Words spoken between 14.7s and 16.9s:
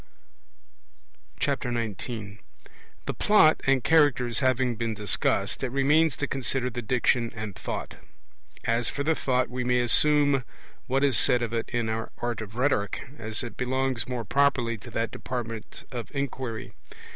to that department of inquiry.